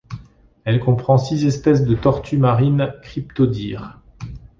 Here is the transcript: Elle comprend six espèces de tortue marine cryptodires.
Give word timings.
Elle 0.63 0.79
comprend 0.79 1.19
six 1.19 1.45
espèces 1.45 1.85
de 1.85 1.93
tortue 1.93 2.39
marine 2.39 2.91
cryptodires. 3.03 3.99